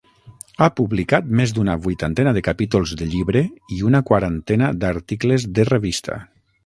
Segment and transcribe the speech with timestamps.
[0.61, 3.43] Ha publicat més d'una vuitantena de capítols de llibre
[3.77, 6.19] i una quarantena d'articles de revista.